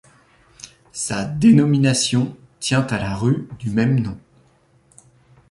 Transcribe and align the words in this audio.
Sa 0.93 1.25
dénomination 1.25 2.35
tient 2.59 2.87
à 2.87 2.97
la 2.97 3.13
rue 3.15 3.47
du 3.59 3.69
même 3.69 3.99
nom. 4.01 4.17